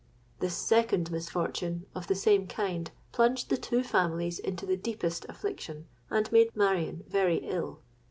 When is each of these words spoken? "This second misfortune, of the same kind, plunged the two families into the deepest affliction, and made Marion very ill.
"This 0.39 0.55
second 0.55 1.11
misfortune, 1.11 1.85
of 1.93 2.07
the 2.07 2.15
same 2.15 2.47
kind, 2.47 2.89
plunged 3.11 3.51
the 3.51 3.55
two 3.57 3.83
families 3.83 4.39
into 4.39 4.65
the 4.65 4.75
deepest 4.75 5.25
affliction, 5.29 5.85
and 6.09 6.31
made 6.31 6.55
Marion 6.55 7.03
very 7.07 7.37
ill. 7.43 7.81